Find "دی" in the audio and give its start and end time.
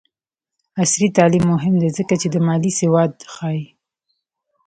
1.81-1.89